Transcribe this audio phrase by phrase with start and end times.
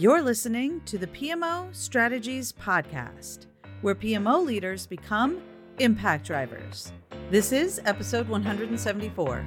[0.00, 3.44] You're listening to the PMO Strategies Podcast,
[3.82, 5.42] where PMO leaders become
[5.78, 6.90] impact drivers.
[7.30, 9.44] This is episode 174.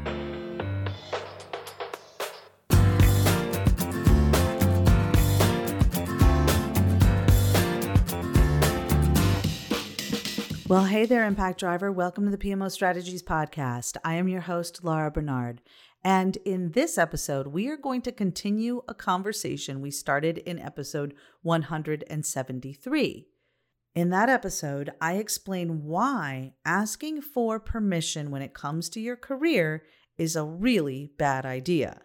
[10.67, 11.91] Well, hey there, Impact Driver.
[11.91, 13.97] Welcome to the PMO Strategies Podcast.
[14.05, 15.61] I am your host, Laura Barnard.
[16.03, 21.13] And in this episode, we are going to continue a conversation we started in episode
[21.43, 23.27] 173.
[23.95, 29.83] In that episode, I explain why asking for permission when it comes to your career
[30.17, 32.01] is a really bad idea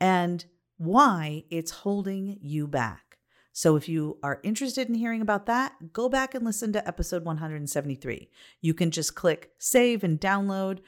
[0.00, 0.44] and
[0.78, 3.18] why it's holding you back.
[3.52, 7.24] So if you are interested in hearing about that, go back and listen to episode
[7.24, 8.30] 173.
[8.62, 10.78] You can just click save and download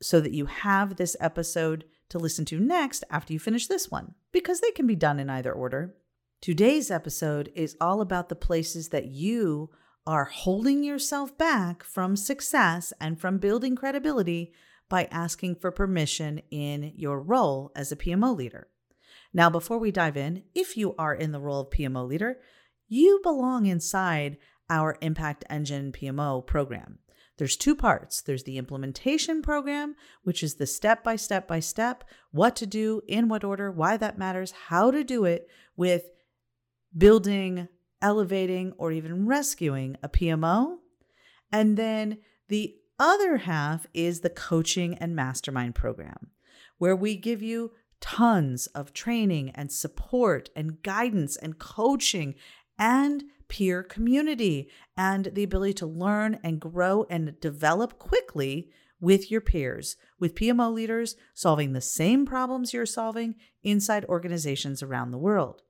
[0.00, 4.14] so that you have this episode to listen to next after you finish this one,
[4.32, 5.94] because they can be done in either order.
[6.40, 9.70] Today's episode is all about the places that you
[10.06, 14.52] are holding yourself back from success and from building credibility
[14.88, 18.68] by asking for permission in your role as a PMO leader.
[19.34, 22.38] Now, before we dive in, if you are in the role of PMO leader,
[22.88, 24.38] you belong inside
[24.70, 27.00] our Impact Engine PMO program.
[27.38, 28.20] There's two parts.
[28.20, 33.00] There's the implementation program, which is the step by step by step, what to do,
[33.06, 36.10] in what order, why that matters, how to do it with
[36.96, 37.68] building,
[38.02, 40.78] elevating, or even rescuing a PMO.
[41.52, 46.30] And then the other half is the coaching and mastermind program,
[46.78, 52.34] where we give you tons of training and support and guidance and coaching
[52.78, 59.40] and peer community and the ability to learn and grow and develop quickly with your
[59.40, 65.62] peers, with PMO leaders solving the same problems you're solving inside organizations around the world.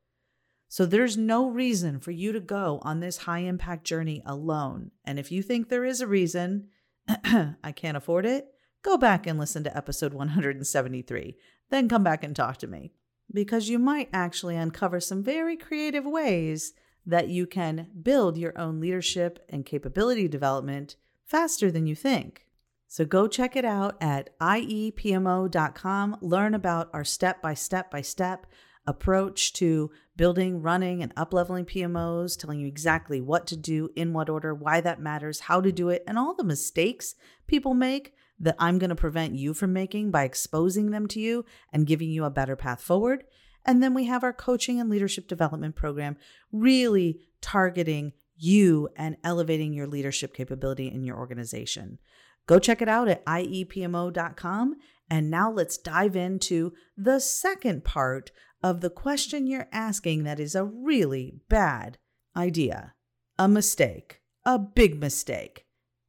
[0.69, 4.91] So there's no reason for you to go on this high impact journey alone.
[5.05, 6.69] And if you think there is a reason,
[7.09, 8.49] I can't afford it,
[8.83, 11.37] go back and listen to episode 173
[11.71, 12.93] then come back and talk to me
[13.33, 16.73] because you might actually uncover some very creative ways
[17.07, 22.47] that you can build your own leadership and capability development faster than you think.
[22.87, 26.17] So go check it out at iepmo.com.
[26.21, 28.47] Learn about our step by step by step
[28.87, 34.31] approach to building, running, and upleveling PMOs, telling you exactly what to do, in what
[34.31, 37.15] order, why that matters, how to do it, and all the mistakes
[37.47, 41.45] people make that I'm going to prevent you from making by exposing them to you
[41.73, 43.25] and giving you a better path forward.
[43.65, 46.17] And then we have our coaching and leadership development program,
[46.53, 51.99] really targeting you and elevating your leadership capability in your organization.
[52.47, 54.77] Go check it out at iepmo.com.
[55.11, 58.31] And now let's dive into the second part
[58.63, 61.99] of the question you're asking that is a really bad
[62.37, 62.95] idea,
[63.39, 65.67] a mistake, a big mistake,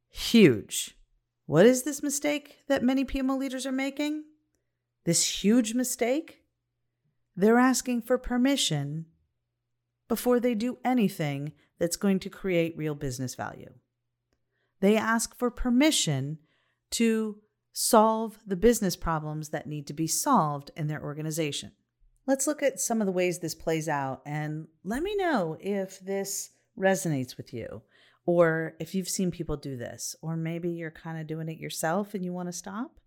[0.08, 0.96] huge.
[1.46, 4.24] What is this mistake that many PMO leaders are making?
[5.04, 6.39] This huge mistake?
[7.40, 9.06] They're asking for permission
[10.08, 13.72] before they do anything that's going to create real business value.
[14.80, 16.36] They ask for permission
[16.90, 17.38] to
[17.72, 21.72] solve the business problems that need to be solved in their organization.
[22.26, 25.98] Let's look at some of the ways this plays out and let me know if
[26.00, 27.80] this resonates with you
[28.26, 32.12] or if you've seen people do this, or maybe you're kind of doing it yourself
[32.12, 33.00] and you want to stop.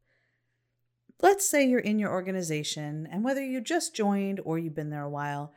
[1.22, 5.03] Let's say you're in your organization, and whether you just joined or you've been there
[5.03, 5.53] a while,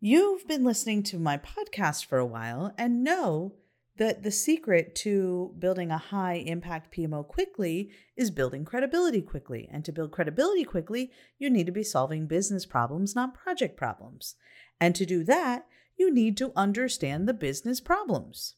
[0.00, 3.54] you've been listening to my podcast for a while and know
[3.96, 9.68] that the secret to building a high impact PMO quickly is building credibility quickly.
[9.70, 14.34] And to build credibility quickly, you need to be solving business problems, not project problems.
[14.80, 18.56] And to do that, you need to understand the business problems.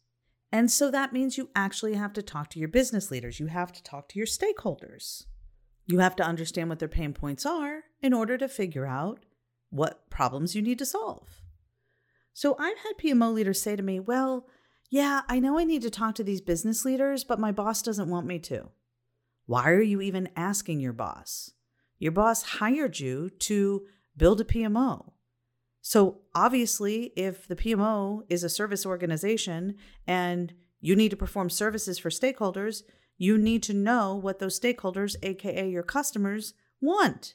[0.50, 3.38] And so that means you actually have to talk to your business leaders.
[3.38, 5.24] You have to talk to your stakeholders.
[5.86, 9.24] You have to understand what their pain points are in order to figure out
[9.70, 11.42] what problems you need to solve.
[12.32, 14.46] So I've had PMO leaders say to me, Well,
[14.90, 18.10] yeah, I know I need to talk to these business leaders, but my boss doesn't
[18.10, 18.70] want me to.
[19.46, 21.52] Why are you even asking your boss?
[21.98, 23.86] Your boss hired you to
[24.16, 25.12] build a PMO.
[25.80, 31.98] So, obviously, if the PMO is a service organization and you need to perform services
[31.98, 32.82] for stakeholders,
[33.18, 37.34] you need to know what those stakeholders, AKA your customers, want.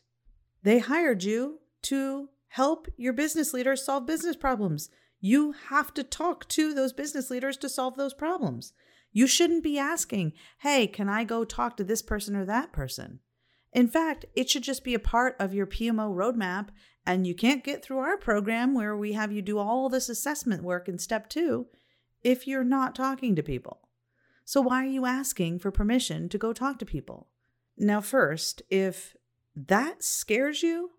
[0.63, 4.89] They hired you to help your business leaders solve business problems.
[5.19, 8.74] You have to talk to those business leaders to solve those problems.
[9.12, 13.19] You shouldn't be asking, hey, can I go talk to this person or that person?
[13.74, 16.69] In fact, it should just be a part of your PMO roadmap
[17.06, 20.63] And you can't get through our program where we have you do all this assessment
[20.63, 21.66] work in step two
[22.24, 23.81] if you're not talking to people.
[24.46, 27.28] So, why are you asking for permission to go talk to people?
[27.78, 29.16] Now, first, if
[29.56, 30.92] that scares you,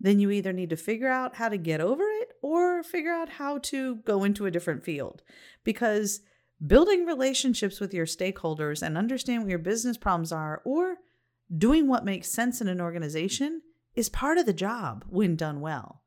[0.00, 3.30] then you either need to figure out how to get over it or figure out
[3.30, 5.22] how to go into a different field.
[5.62, 6.20] Because
[6.64, 10.96] building relationships with your stakeholders and understand what your business problems are or
[11.56, 13.62] doing what makes sense in an organization
[13.94, 16.02] is part of the job when done well.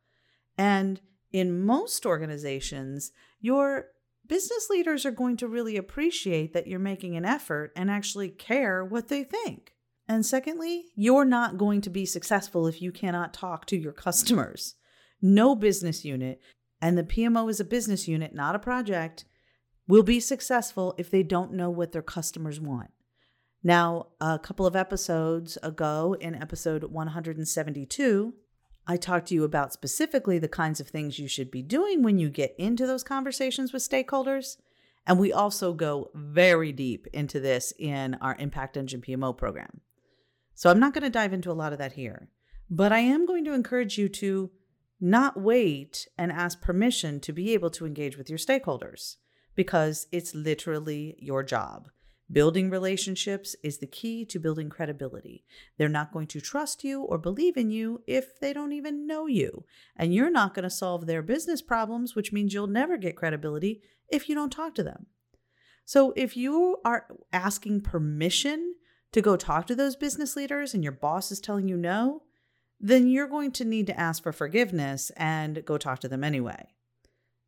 [0.57, 1.00] And
[1.31, 3.88] in most organizations, your
[4.27, 8.83] business leaders are going to really appreciate that you're making an effort and actually care
[8.83, 9.74] what they think.
[10.07, 14.75] And secondly, you're not going to be successful if you cannot talk to your customers.
[15.21, 16.39] No business unit,
[16.81, 19.25] and the PMO is a business unit, not a project,
[19.88, 22.91] will be successful if they don't know what their customers want.
[23.63, 28.33] Now, a couple of episodes ago, in episode 172,
[28.89, 32.18] I talked to you about specifically the kinds of things you should be doing when
[32.18, 34.57] you get into those conversations with stakeholders.
[35.06, 39.81] And we also go very deep into this in our Impact Engine PMO program.
[40.56, 42.30] So I'm not going to dive into a lot of that here,
[42.69, 44.51] but I am going to encourage you to
[45.00, 49.18] not wait and ask permission to be able to engage with your stakeholders
[49.56, 51.89] because it's literally your job.
[52.29, 55.45] Building relationships is the key to building credibility.
[55.77, 59.27] They're not going to trust you or believe in you if they don't even know
[59.27, 59.63] you.
[59.95, 63.81] And you're not going to solve their business problems, which means you'll never get credibility
[64.09, 65.06] if you don't talk to them.
[65.85, 68.75] So if you are asking permission
[69.13, 72.24] to go talk to those business leaders and your boss is telling you no,
[72.77, 76.74] then you're going to need to ask for forgiveness and go talk to them anyway.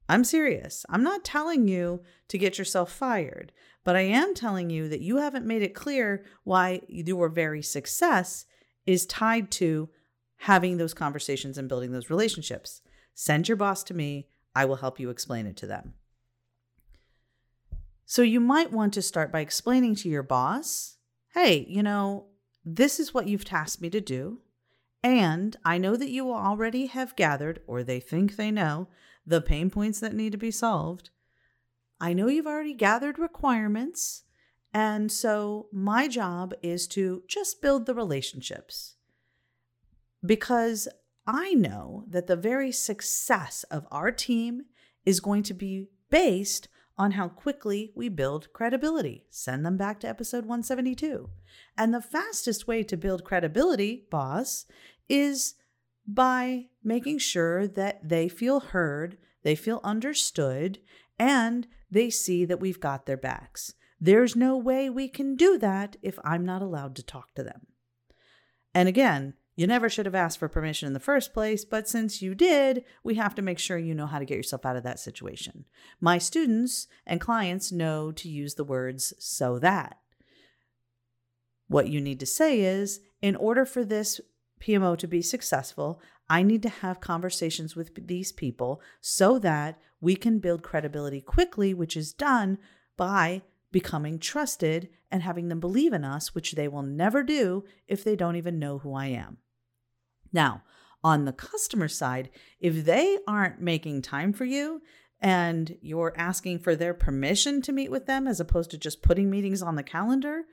[0.10, 0.88] I'm serious.
[0.90, 3.52] I'm not telling you to get yourself fired,
[3.84, 8.46] but I am telling you that you haven't made it clear why your very success
[8.88, 9.90] is tied to
[10.38, 12.82] having those conversations and building those relationships.
[13.14, 14.28] Send your boss to me.
[14.56, 15.94] I will help you explain it to them.
[18.06, 20.96] So you might want to start by explaining to your boss
[21.36, 22.26] hey, you know,
[22.66, 24.40] this is what you've tasked me to do.
[25.04, 28.88] And I know that you already have gathered, or they think they know,
[29.30, 31.12] the pain points that need to be solved.
[32.02, 34.24] I know you've already gathered requirements.
[34.74, 38.96] And so my job is to just build the relationships.
[40.26, 40.88] Because
[41.28, 44.64] I know that the very success of our team
[45.06, 46.68] is going to be based
[46.98, 49.26] on how quickly we build credibility.
[49.30, 51.30] Send them back to episode 172.
[51.78, 54.66] And the fastest way to build credibility, boss,
[55.08, 55.56] is
[56.14, 60.80] by making sure that they feel heard, they feel understood,
[61.20, 63.74] and they see that we've got their backs.
[64.02, 67.68] There's no way we can do that if I'm not allowed to talk to them.
[68.74, 72.22] And again, you never should have asked for permission in the first place, but since
[72.22, 74.84] you did, we have to make sure you know how to get yourself out of
[74.84, 75.66] that situation.
[76.00, 79.98] My students and clients know to use the words so that.
[81.68, 84.22] What you need to say is in order for this
[84.60, 90.16] PMO to be successful, I need to have conversations with these people so that we
[90.16, 92.58] can build credibility quickly, which is done
[92.98, 93.42] by
[93.72, 98.16] becoming trusted and having them believe in us, which they will never do if they
[98.16, 99.38] don't even know who I am.
[100.32, 100.64] Now,
[101.04, 102.30] on the customer side,
[102.60, 104.82] if they aren't making time for you
[105.22, 109.30] and you're asking for their permission to meet with them as opposed to just putting
[109.30, 110.44] meetings on the calendar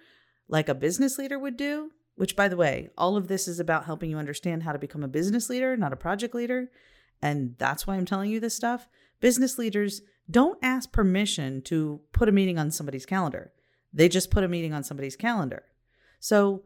[0.48, 3.84] like a business leader would do, which by the way, all of this is about
[3.84, 6.70] helping you understand how to become a business leader, not a project leader.
[7.22, 8.88] And that's why I'm telling you this stuff.
[9.20, 13.52] Business leaders don't ask permission to put a meeting on somebody's calendar.
[13.92, 15.64] They just put a meeting on somebody's calendar.
[16.18, 16.64] So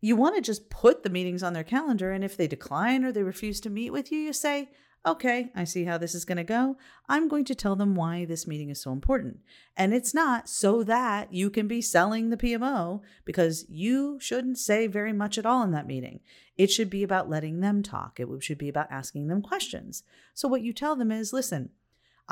[0.00, 2.12] you want to just put the meetings on their calendar.
[2.12, 4.70] And if they decline or they refuse to meet with you, you say,
[5.06, 6.76] okay, I see how this is going to go.
[7.08, 9.38] I'm going to tell them why this meeting is so important.
[9.76, 14.86] And it's not so that you can be selling the PMO because you shouldn't say
[14.86, 16.20] very much at all in that meeting.
[16.56, 20.02] It should be about letting them talk, it should be about asking them questions.
[20.34, 21.70] So, what you tell them is listen,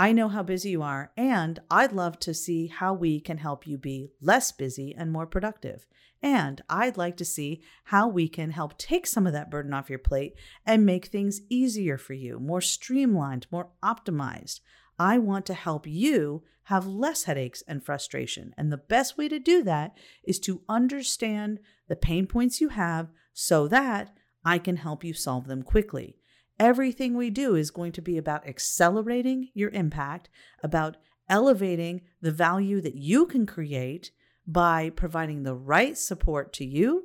[0.00, 3.66] I know how busy you are, and I'd love to see how we can help
[3.66, 5.86] you be less busy and more productive.
[6.22, 9.90] And I'd like to see how we can help take some of that burden off
[9.90, 14.60] your plate and make things easier for you, more streamlined, more optimized.
[15.00, 18.54] I want to help you have less headaches and frustration.
[18.56, 23.08] And the best way to do that is to understand the pain points you have
[23.32, 26.18] so that I can help you solve them quickly.
[26.58, 30.28] Everything we do is going to be about accelerating your impact,
[30.62, 30.96] about
[31.28, 34.10] elevating the value that you can create
[34.46, 37.04] by providing the right support to you.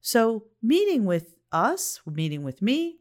[0.00, 2.98] So, meeting with us, meeting with me,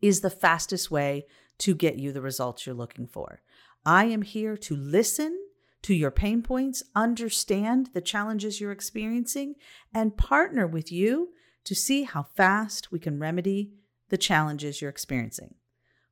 [0.00, 1.26] is the fastest way
[1.58, 3.40] to get you the results you're looking for.
[3.86, 5.38] I am here to listen
[5.82, 9.54] to your pain points, understand the challenges you're experiencing,
[9.94, 11.30] and partner with you
[11.64, 13.72] to see how fast we can remedy
[14.12, 15.54] the challenges you're experiencing.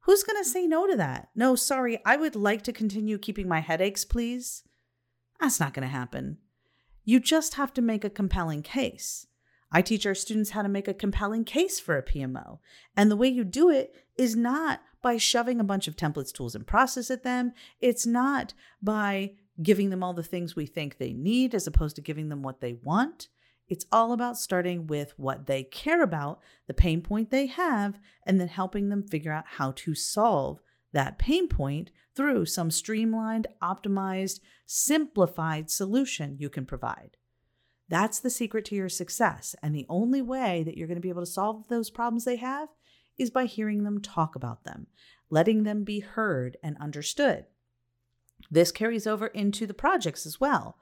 [0.05, 1.29] Who's going to say no to that?
[1.35, 4.63] No, sorry, I would like to continue keeping my headaches, please.
[5.39, 6.39] That's not going to happen.
[7.05, 9.27] You just have to make a compelling case.
[9.71, 12.61] I teach our students how to make a compelling case for a PMO.
[12.97, 16.55] And the way you do it is not by shoving a bunch of templates, tools,
[16.55, 17.53] and process at them.
[17.81, 22.03] It's not by giving them all the things we think they need as opposed to
[22.03, 23.29] giving them what they want.
[23.71, 28.41] It's all about starting with what they care about, the pain point they have, and
[28.41, 30.61] then helping them figure out how to solve
[30.93, 37.17] that pain point through some streamlined, optimized, simplified solution you can provide.
[37.89, 39.55] That's the secret to your success.
[39.63, 42.37] And the only way that you're going to be able to solve those problems they
[42.37, 42.69] have
[43.19, 44.89] is by hearing them talk about them,
[45.31, 47.47] letting them be heard and understood.
[48.51, 50.77] This carries over into the projects as well.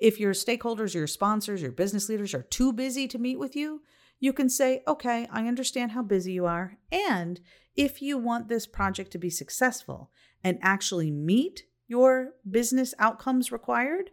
[0.00, 3.82] If your stakeholders, your sponsors, your business leaders are too busy to meet with you,
[4.18, 6.78] you can say, okay, I understand how busy you are.
[6.90, 7.40] And
[7.76, 10.10] if you want this project to be successful
[10.42, 14.10] and actually meet your business outcomes required,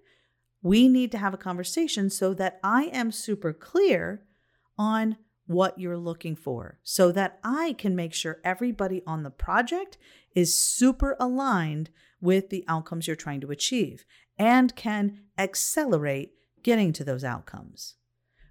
[0.61, 4.23] we need to have a conversation so that I am super clear
[4.77, 9.97] on what you're looking for, so that I can make sure everybody on the project
[10.35, 11.89] is super aligned
[12.19, 14.03] with the outcomes you're trying to achieve
[14.39, 17.95] and can accelerate getting to those outcomes.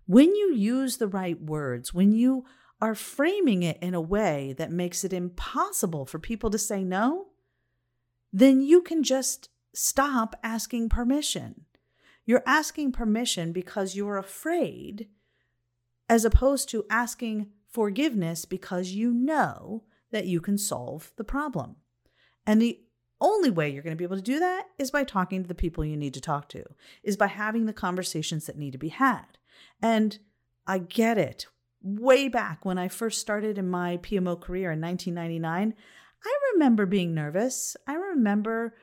[0.06, 2.44] When you use the right words, when you
[2.80, 7.28] are framing it in a way that makes it impossible for people to say no,
[8.32, 11.64] then you can just stop asking permission.
[12.24, 15.08] You're asking permission because you're afraid,
[16.08, 21.76] as opposed to asking forgiveness because you know that you can solve the problem.
[22.46, 22.80] And the
[23.20, 25.54] only way you're going to be able to do that is by talking to the
[25.54, 26.64] people you need to talk to,
[27.02, 29.38] is by having the conversations that need to be had.
[29.82, 30.18] And
[30.66, 31.46] I get it.
[31.82, 35.74] Way back when I first started in my PMO career in 1999,
[36.24, 37.76] I remember being nervous.
[37.86, 38.74] I remember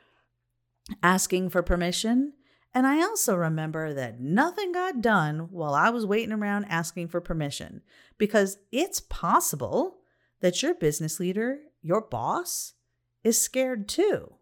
[1.02, 2.34] asking for permission.
[2.74, 7.22] And I also remember that nothing got done while I was waiting around asking for
[7.22, 7.82] permission
[8.18, 9.98] because it's possible
[10.40, 12.74] that your business leader, your boss,
[13.24, 14.36] is scared too.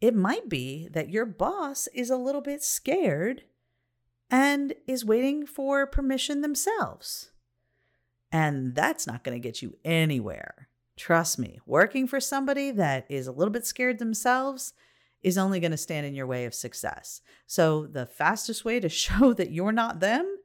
[0.00, 3.42] It might be that your boss is a little bit scared
[4.30, 7.30] and is waiting for permission themselves.
[8.32, 10.68] And that's not going to get you anywhere.
[10.96, 14.72] Trust me, working for somebody that is a little bit scared themselves
[15.22, 17.20] is only going to stand in your way of success.
[17.46, 20.36] So, the fastest way to show that you're not them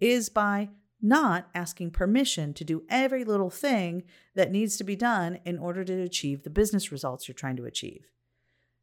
[0.00, 0.70] is by
[1.02, 4.04] not asking permission to do every little thing
[4.34, 7.64] that needs to be done in order to achieve the business results you're trying to
[7.64, 8.06] achieve.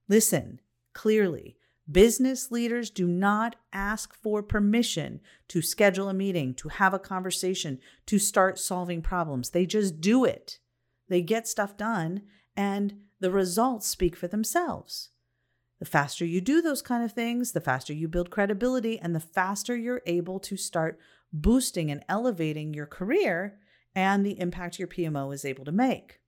[0.08, 0.60] Listen
[0.94, 1.58] clearly.
[1.90, 7.80] Business leaders do not ask for permission to schedule a meeting, to have a conversation,
[8.08, 9.52] to start solving problems.
[9.52, 10.60] They just do it.
[11.08, 12.24] They get stuff done,
[12.58, 15.12] and the results speak for themselves.
[15.80, 19.20] The faster you do those kind of things, the faster you build credibility, and the
[19.20, 21.00] faster you're able to start
[21.32, 23.60] boosting and elevating your career
[23.96, 26.20] and the impact your PMO is able to make.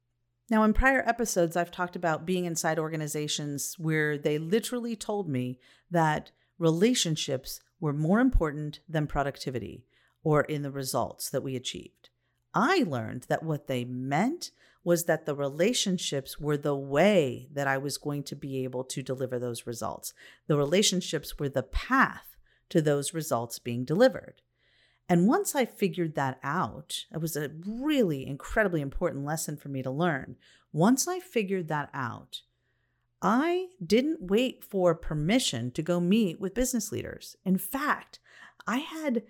[0.50, 5.60] Now, in prior episodes, I've talked about being inside organizations where they literally told me
[5.92, 9.86] that relationships were more important than productivity
[10.24, 12.10] or in the results that we achieved.
[12.54, 14.52] I learned that what they meant
[14.84, 19.04] was that the relationships were the way that I was going to be able to
[19.04, 20.14] deliver those results.
[20.48, 22.38] The relationships were the path
[22.70, 24.42] to those results being delivered.
[25.10, 29.82] And once I figured that out, it was a really incredibly important lesson for me
[29.82, 30.36] to learn.
[30.72, 32.44] Once I figured that out,
[33.20, 37.36] I didn't wait for permission to go meet with business leaders.
[37.44, 38.20] In fact,
[38.68, 39.24] I had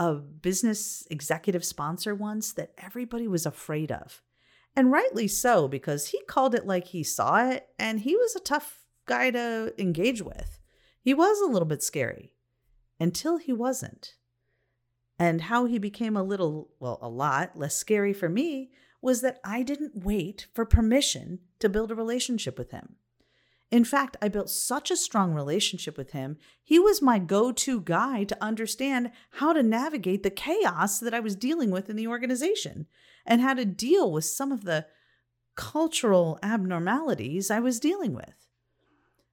[0.00, 4.20] a business executive sponsor once that everybody was afraid of.
[4.74, 8.40] And rightly so, because he called it like he saw it, and he was a
[8.40, 10.58] tough guy to engage with.
[11.00, 12.34] He was a little bit scary
[12.98, 14.14] until he wasn't.
[15.18, 19.38] And how he became a little, well, a lot less scary for me was that
[19.44, 22.96] I didn't wait for permission to build a relationship with him.
[23.70, 27.80] In fact, I built such a strong relationship with him, he was my go to
[27.80, 32.06] guy to understand how to navigate the chaos that I was dealing with in the
[32.06, 32.86] organization
[33.26, 34.86] and how to deal with some of the
[35.56, 38.46] cultural abnormalities I was dealing with.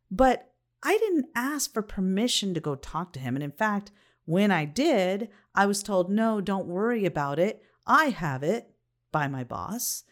[0.09, 0.51] But
[0.83, 3.35] I didn't ask for permission to go talk to him.
[3.35, 3.91] And in fact,
[4.25, 7.62] when I did, I was told, no, don't worry about it.
[7.86, 8.74] I have it
[9.12, 10.03] by my boss.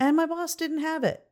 [0.00, 1.24] and my boss didn't have it.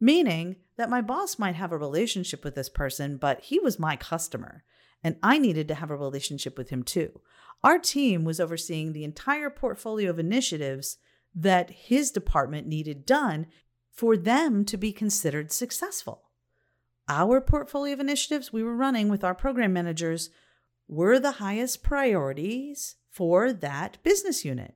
[0.00, 3.96] Meaning that my boss might have a relationship with this person, but he was my
[3.96, 4.64] customer,
[5.02, 7.20] and I needed to have a relationship with him too.
[7.62, 10.98] Our team was overseeing the entire portfolio of initiatives
[11.34, 13.46] that his department needed done
[13.90, 16.30] for them to be considered successful.
[17.08, 20.30] Our portfolio of initiatives we were running with our program managers
[20.88, 24.74] were the highest priorities for that business unit.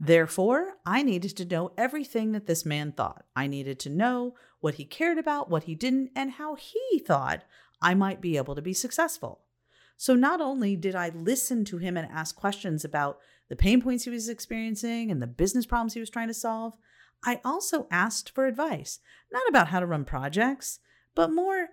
[0.00, 3.26] Therefore, I needed to know everything that this man thought.
[3.36, 7.44] I needed to know what he cared about, what he didn't, and how he thought
[7.82, 9.42] I might be able to be successful.
[9.98, 14.04] So, not only did I listen to him and ask questions about the pain points
[14.04, 16.74] he was experiencing and the business problems he was trying to solve,
[17.22, 20.78] I also asked for advice, not about how to run projects,
[21.14, 21.68] but more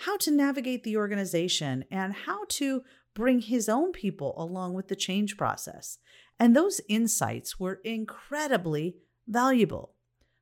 [0.00, 2.82] how to navigate the organization and how to
[3.14, 5.98] bring his own people along with the change process.
[6.38, 9.94] And those insights were incredibly valuable.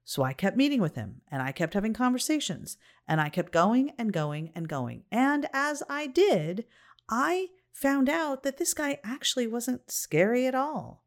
[0.04, 3.92] So I kept meeting with him and I kept having conversations and I kept going
[3.98, 5.04] and going and going.
[5.10, 6.64] And as I did,
[7.08, 11.04] I found out that this guy actually wasn't scary at all.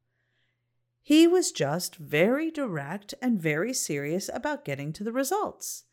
[1.02, 5.86] He was just very direct and very serious about getting to the results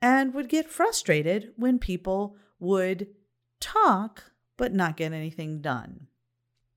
[0.00, 3.08] and would get frustrated when people would
[3.58, 6.06] talk but not get anything done.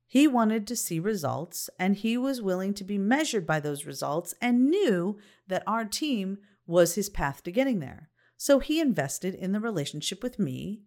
[0.06, 4.34] He wanted to see results and he was willing to be measured by those results
[4.40, 8.08] and knew that our team was his path to getting there.
[8.36, 10.82] So he invested in the relationship with me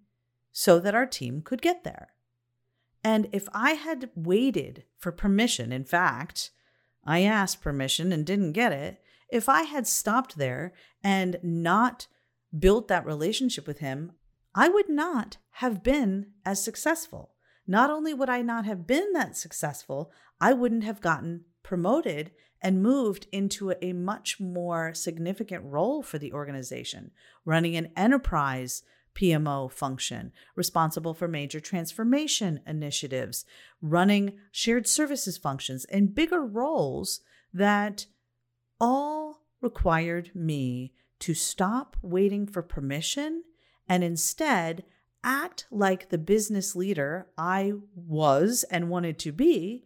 [0.51, 2.10] so that our team could get there.
[3.03, 6.51] And if I had waited for permission, in fact,
[7.05, 12.07] I asked permission and didn't get it, if I had stopped there and not
[12.57, 14.13] built that relationship with him,
[14.53, 17.31] I would not have been as successful.
[17.67, 22.31] Not only would I not have been that successful, I wouldn't have gotten promoted
[22.62, 27.12] and moved into a much more significant role for the organization,
[27.46, 28.84] running an enterprise
[29.15, 33.45] PMO function, responsible for major transformation initiatives,
[33.82, 37.21] running shared services functions, and bigger roles
[37.54, 38.06] that
[38.80, 43.43] all required me to stop waiting for permission
[43.91, 44.86] and instead
[45.21, 49.84] act like the business leader I was and wanted to be,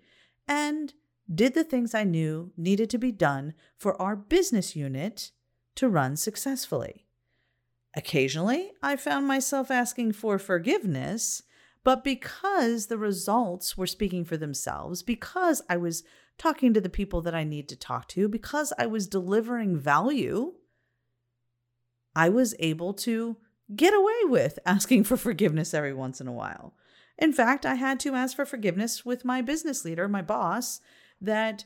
[0.47, 0.93] and
[1.33, 5.31] did the things I knew needed to be done for our business unit
[5.73, 7.07] to run successfully.
[7.95, 11.41] Occasionally, I found myself asking for forgiveness,
[11.83, 16.03] but because the results were speaking for themselves, because I was
[16.37, 20.53] talking to the people that I need to talk to, because I was delivering value,
[22.15, 23.37] I was able to
[23.73, 26.73] get away with asking for forgiveness every once in a while.
[27.17, 30.81] In fact, I had to ask for forgiveness with my business leader, my boss,
[31.21, 31.63] that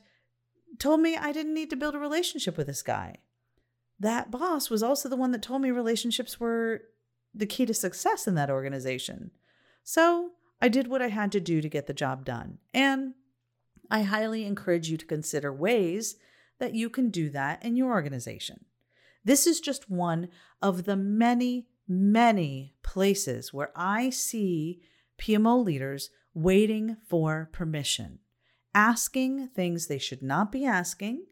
[0.78, 3.18] told me I didn't need to build a relationship with this guy.
[4.00, 6.84] That boss was also the one that told me relationships were
[7.34, 9.32] the key to success in that organization.
[9.84, 10.32] So
[10.62, 12.60] I did what I had to do to get the job done.
[12.74, 13.16] And
[13.90, 16.16] I highly encourage you to consider ways
[16.60, 18.66] that you can do that in your organization.
[19.24, 20.30] This is just one
[20.62, 24.82] of the many, many places where I see
[25.20, 28.20] PMO leaders waiting for permission,
[28.74, 31.26] asking things they should not be asking,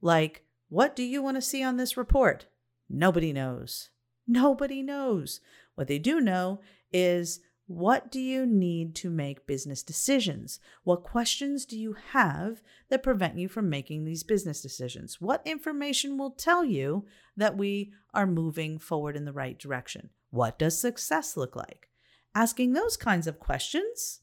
[0.00, 2.46] like, What do you want to see on this report?
[2.88, 3.90] Nobody knows.
[4.28, 5.40] Nobody knows.
[5.74, 6.60] What they do know
[6.92, 10.60] is what do you need to make business decisions?
[10.84, 15.20] What questions do you have that prevent you from making these business decisions?
[15.20, 20.10] What information will tell you that we are moving forward in the right direction?
[20.30, 21.88] What does success look like?
[22.36, 24.20] Asking those kinds of questions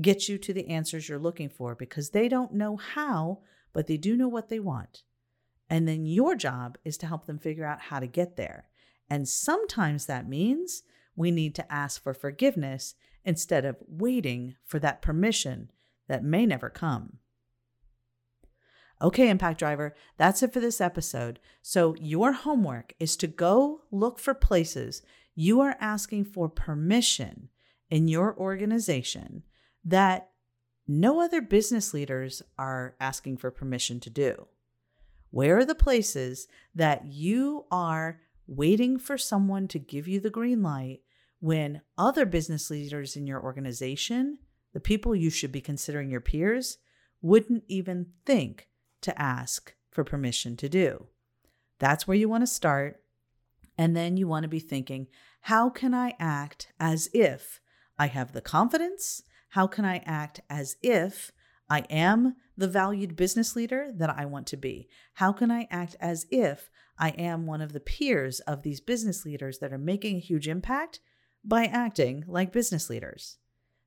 [0.00, 3.40] gets you to the answers you're looking for because they don't know how,
[3.72, 5.02] but they do know what they want.
[5.68, 8.68] And then your job is to help them figure out how to get there.
[9.10, 10.82] And sometimes that means
[11.16, 15.70] we need to ask for forgiveness instead of waiting for that permission
[16.08, 17.18] that may never come.
[19.02, 21.40] Okay, Impact Driver, that's it for this episode.
[21.62, 25.02] So, your homework is to go look for places
[25.34, 27.48] you are asking for permission
[27.90, 29.42] in your organization
[29.84, 30.30] that
[30.86, 34.46] no other business leaders are asking for permission to do.
[35.30, 40.62] Where are the places that you are waiting for someone to give you the green
[40.62, 41.00] light
[41.44, 44.38] when other business leaders in your organization,
[44.72, 46.78] the people you should be considering your peers,
[47.20, 48.66] wouldn't even think
[49.02, 51.06] to ask for permission to do.
[51.78, 53.02] That's where you want to start.
[53.76, 55.08] And then you want to be thinking,
[55.42, 57.60] how can I act as if
[57.98, 59.22] I have the confidence?
[59.50, 61.30] How can I act as if
[61.68, 64.88] I am the valued business leader that I want to be.
[65.14, 69.26] How can I act as if I am one of the peers of these business
[69.26, 71.00] leaders that are making a huge impact
[71.44, 73.38] by acting like business leaders?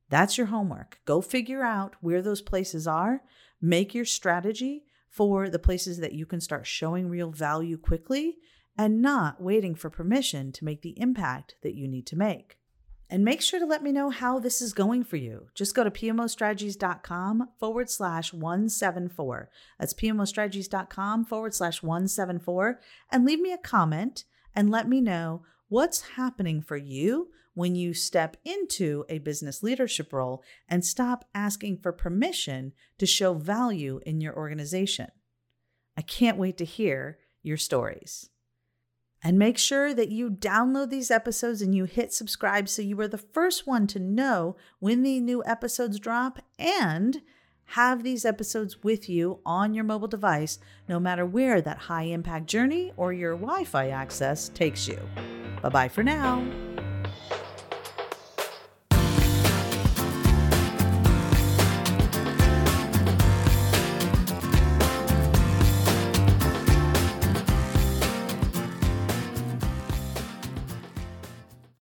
[0.10, 1.00] That's your homework.
[1.06, 3.24] Go figure out where those places are,
[3.62, 8.38] make your strategy for the places that you can start showing real value quickly
[8.78, 12.58] and not waiting for permission to make the impact that you need to make.
[13.10, 15.48] And make sure to let me know how this is going for you.
[15.56, 19.50] Just go to pmostrategies.com forward slash 174.
[19.80, 22.82] That's pmostrategies.com forward slash 174.
[23.10, 27.92] And leave me a comment and let me know what's happening for you when you
[27.92, 34.22] step into a business leadership role and stop asking for permission to show value in
[34.22, 35.08] your organization.
[35.98, 38.30] I can't wait to hear your stories.
[39.24, 43.08] And make sure that you download these episodes and you hit subscribe so you are
[43.08, 47.24] the first one to know when the new episodes drop and
[47.72, 52.46] have these episodes with you on your mobile device, no matter where that high impact
[52.46, 55.00] journey or your Wi Fi access takes you.
[55.64, 56.46] Bye bye for now.